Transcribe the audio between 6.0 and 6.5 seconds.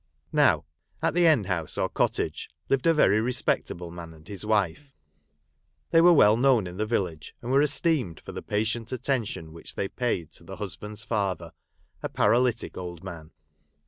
were well